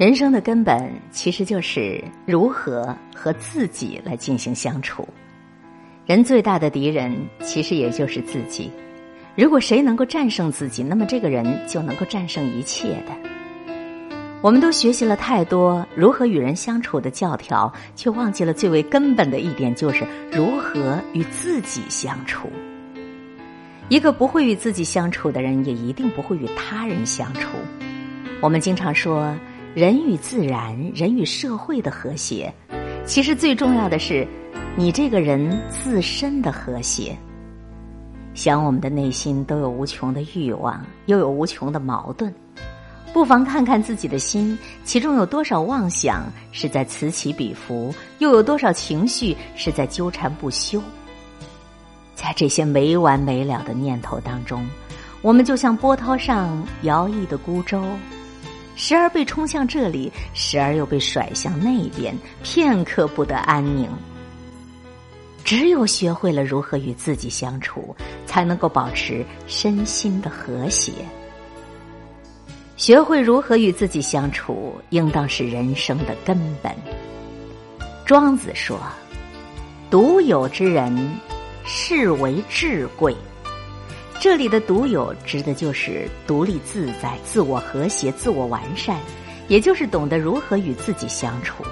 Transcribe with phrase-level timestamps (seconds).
[0.00, 5.06] 人生的根本其实就是如何和自己来进行相处。
[6.06, 8.72] 人最大的敌人其实也就是自己。
[9.36, 13.12] 如果谁能够战胜自己，那么这个人就能够战胜一切的。
[14.40, 22.48] 我们都学习了太多如何与人相处的教条，却忘记了最为根本的一点，就是如何与自己相处。
[23.90, 27.50] 一个不会与自己相处的人，也一定不会与他人相处。
[28.40, 29.36] 我们经常说。
[29.72, 32.52] 人与自然、人与社会的和谐，
[33.06, 34.26] 其实最重要的是
[34.76, 37.16] 你这个人自身的和谐。
[38.34, 42.34] 想我们的内心都有无穷的欲望，又有无穷的矛盾，
[43.12, 50.82] 不妨看看自己的心，其中有多少妄想是在此起彼伏，又有多少情绪是在纠缠不休。
[52.16, 54.68] 在这些没完没了的念头当中，
[55.22, 57.80] 我们就像波涛上摇曳的孤舟。
[58.82, 63.86] 时而被冲向这里，时而又被甩向那边，片刻不得安宁。
[65.44, 70.92] 只有学会了如何与自己相处，才能够保持身心的和谐。
[72.78, 76.74] 学会如何与自己相处，应当是人生的根本。
[78.06, 78.80] 庄子说
[79.90, 80.96] ：“独有之人，
[81.66, 83.14] 是为至贵。”
[84.20, 89.00] 这里的独有指的就是独立自在、自我和谐、自我完善，
[89.48, 91.64] 也就是懂得如何与自己相处。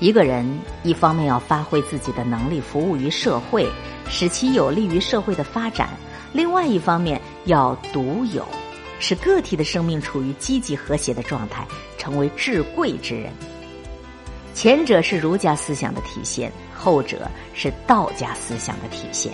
[0.00, 0.46] 一个人
[0.82, 3.68] 一方面要发挥自己的能力，服务于社会，
[4.08, 5.88] 使其有利于社会的发展；
[6.32, 8.48] 另外一方面要独有，
[8.98, 11.66] 使个体的生命处于积极和谐的状态，
[11.98, 13.30] 成为至贵之人。
[14.54, 19.30] 前者是儒家思想的体现，后者是道家思想的体现。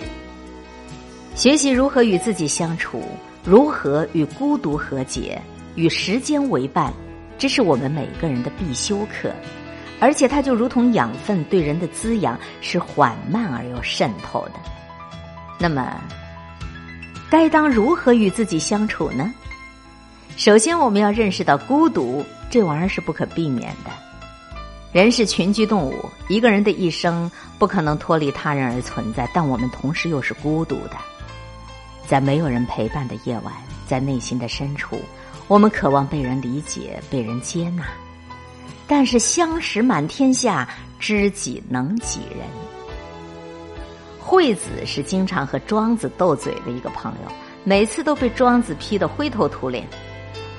[1.39, 3.01] 学习如何与自己相处，
[3.45, 5.41] 如何与孤独和解，
[5.75, 6.91] 与时间为伴，
[7.37, 9.33] 这是我们每个人的必修课。
[10.01, 14.55] 而且它就如同养分，对人的滋养是缓慢而又渗透的。
[15.57, 15.95] 那么，
[17.29, 19.33] 该当如何与自己相处呢？
[20.35, 23.91] 首先，我们要认识到孤独这玩意儿是不可避免的。
[24.91, 30.97] 人是群居动物，一个人的一生不可能脱离他人而存在，但我们同时又是孤独的。
[32.09, 33.53] 在没有人陪伴的夜晚，
[33.85, 34.99] 在内心的深处，
[35.47, 37.83] 我们渴望被人理解、被人接纳。
[38.87, 42.47] 但是相识满天下，知己能几人？
[44.17, 47.31] 惠子是经常和庄子斗嘴的一个朋友，
[47.63, 49.85] 每次都被庄子批得灰头土脸。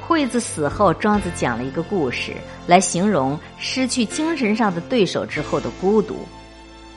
[0.07, 2.33] 惠子死后，庄子讲了一个故事
[2.69, 6.15] 来形容失去精神上的对手之后的孤独。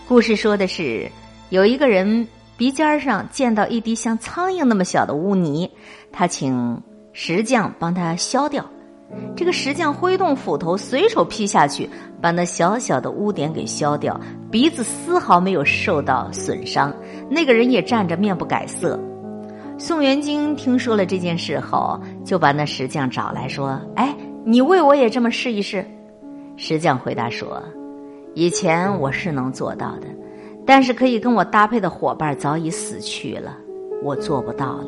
[0.08, 1.12] 故事说的是
[1.50, 2.28] 有一个人。
[2.56, 5.70] 鼻尖上见到一滴像苍蝇那么小的污泥，
[6.12, 6.82] 他请
[7.12, 8.66] 石匠帮他削掉。
[9.36, 11.90] 这个石匠挥动斧头，随手劈下去，
[12.22, 14.20] 把那小小的污点给削掉，
[14.50, 16.94] 鼻子丝毫没有受到损伤。
[17.30, 19.00] 那个人也站着，面不改色。
[19.78, 24.16] 宋元京听说了这件事后，就把那石匠找来说：“哎，
[24.46, 25.86] 你为我也这么试一试。”
[26.56, 27.62] 石匠回答说
[28.36, 30.08] ：“以前我是能做到的。”
[30.66, 33.58] 但是可以跟我搭配的伙伴早已死去了，
[34.02, 34.88] 我做不到了。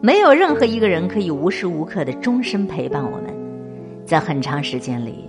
[0.00, 3.34] 没有任何一个人可以无时无刻的终身陪伴我们，
[4.04, 5.28] 在很长时间里，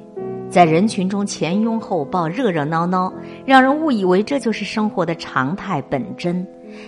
[0.49, 3.13] 在人群中前拥后抱，热热闹闹，
[3.45, 6.45] 让人误以为这就是生活的常态本真。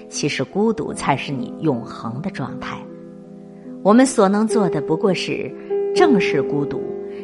[0.08, 2.78] 其实孤独才是你永恒的状态。
[3.84, 5.54] 我们所能做的不过是
[5.94, 6.82] 正视孤独，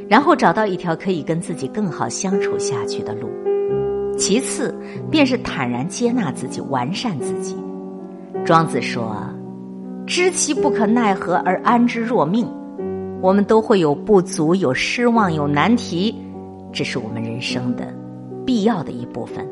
[0.10, 3.30] 然后找到一条可以跟自己更好相处下去的路。
[4.20, 4.76] 其次，
[5.10, 7.56] 便是坦然接纳自己，完善自己。
[8.46, 9.16] 庄子说
[10.06, 12.46] ：“知其不可奈何而安之若命。”
[13.22, 16.14] 我们都会有不足，有失望，有难题，
[16.72, 17.94] 这是我们人生的
[18.46, 19.46] 必要的一部分。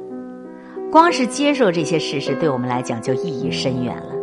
[0.92, 4.16] 光是接受这些事实，对我们来讲就意义深远了。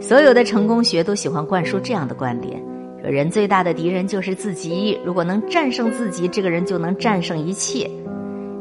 [0.00, 2.60] 所有的成功学都喜欢灌输这样的观点：
[3.00, 7.88] 说人最大的敌人就是自己，如果能战胜自己，这个人就能战胜一切。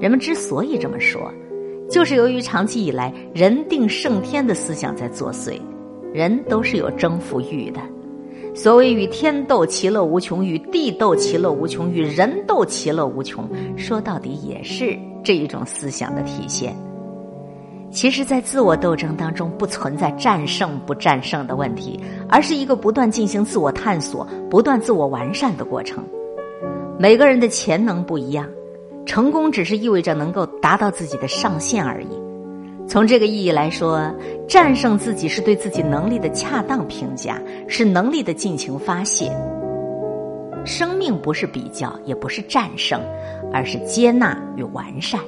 [0.01, 1.31] 人们之所以这么说，
[1.88, 5.53] 就是由于长期以来“人定胜天”的思想在作祟。
[6.12, 7.80] 人都是有征服欲的。
[8.53, 16.75] 所谓“与天斗，其乐无穷；与地斗，其乐无穷；与人斗，其乐无穷”，说到底也是这一种思想的体现。
[17.92, 26.03] 其实，在自我斗争当中，不存在战胜不战胜的问题，而是一个不断进行自我探索、不断自我完善的过程。
[26.98, 28.45] 每个人的潜能不一样。
[29.06, 32.07] 成功只是意味着能够达到自己的上限而已。
[32.88, 34.13] 从这个意义来说，
[34.48, 39.31] 战胜自己是对自己能力的恰当评价，是能力的尽情发泄。
[40.65, 43.01] 生命不是比较，也不是战胜，
[43.51, 45.19] 而是接纳与完善。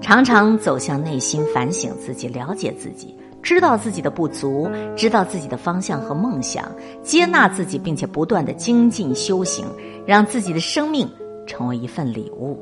[0.00, 6.70] 常常走向内心，反省自己，了解自己，知道自己的不足，知道自己的方向和梦想，
[7.02, 9.64] 接纳自己，并且不断的精进修行，
[10.06, 11.08] 让自己的生命
[11.50, 12.56] 成为一份礼物。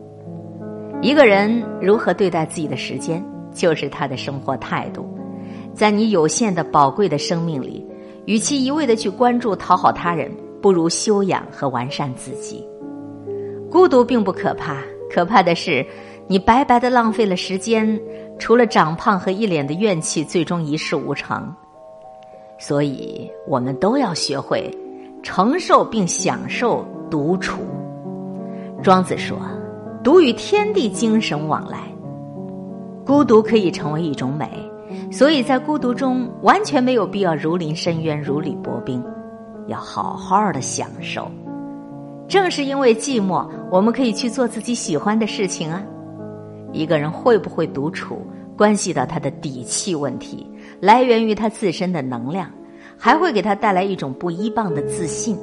[1.02, 5.06] 一个人如何对待自己的时间，就是他的生活态度。
[5.74, 7.86] 在你有限的宝贵的生命里，
[8.24, 10.32] 与其一味的去关注讨好他人，
[10.62, 12.66] 不如修养和完善自己。
[13.70, 14.78] 孤独并不可怕，
[15.10, 15.86] 可怕的是
[16.26, 18.00] 你白白的浪费了时间，
[18.38, 21.54] 除了长胖和一脸的怨气，最终一事无成。
[22.58, 24.68] 所以，我们都要学会
[25.22, 27.62] 承受并享受独处。
[28.82, 29.38] 庄子说
[30.04, 31.78] ：“独与天地精神往来。”
[33.04, 34.48] 孤独可以成为一种美。
[35.10, 39.02] 所以在孤独中，完全没有必要如临深渊、如履薄冰，
[39.66, 41.30] 要好好的享受。
[42.26, 45.82] 正是因为寂寞，我们可以去做自己喜欢的事情啊。
[46.72, 48.26] 一个人会不会独处，
[48.56, 50.46] 关系到他的底气问题，
[50.80, 52.50] 来源于他自身的能量，
[52.96, 55.36] 还会给他带来一种不依傍的自信。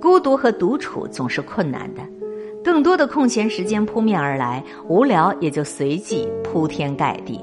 [0.00, 2.00] 孤独和独处总是困难的，
[2.62, 7.40] 更多的空闲时间扑面而来，无聊也就随即铺天盖地。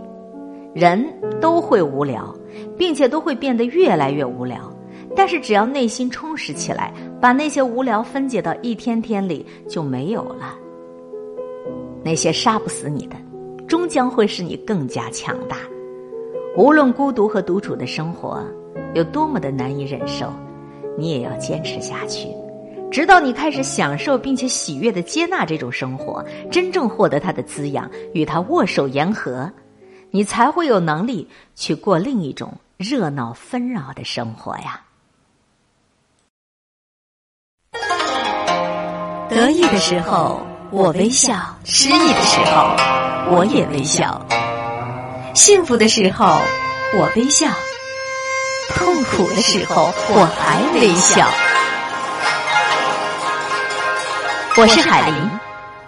[0.73, 1.03] 人
[1.41, 2.33] 都会无聊，
[2.77, 4.71] 并且都会变得越来越无聊。
[5.15, 10.55] 但是只要内心充实起来，把那些无聊分解到一天天里，就没有了。
[12.03, 13.15] 那些杀不死你的，
[13.67, 15.57] 终将会使你更加强大。
[16.55, 18.43] 无论孤独和独处的生活
[18.93, 20.27] 有多么的难以忍受，
[20.95, 22.27] 你也要坚持下去，
[22.89, 29.51] 直到你开始享受并且喜悦的接纳这种生活，真正获得它的滋养，与它握手言和。
[30.09, 34.81] 你才会有能力去过另一种热闹纷扰的生活呀！
[39.29, 40.41] 得意的时候
[40.71, 41.35] 我微笑，
[41.65, 42.73] 失意的时候
[43.35, 44.21] 我也微笑；
[45.35, 46.39] 幸福的时候
[46.97, 47.47] 我微笑，
[48.69, 51.27] 痛苦的时候我还微笑。
[54.59, 55.15] 我是海林，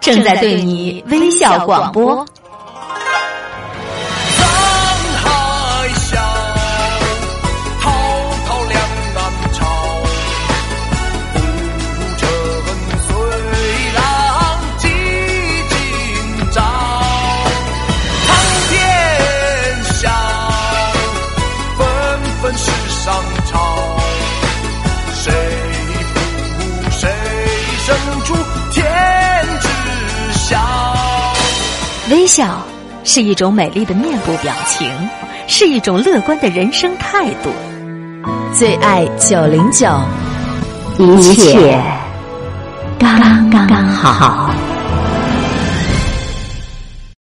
[0.00, 2.24] 正在对你微笑广播。
[32.30, 32.62] 笑
[33.02, 34.88] 是一种美丽的面部表情，
[35.48, 37.50] 是一种乐观的人生态度。
[38.56, 39.88] 最爱九零九，
[40.96, 41.82] 一切
[43.00, 44.54] 刚刚好。